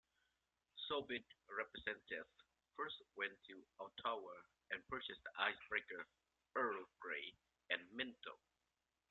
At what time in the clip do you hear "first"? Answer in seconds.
2.75-2.95